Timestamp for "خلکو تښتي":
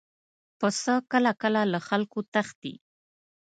1.87-2.73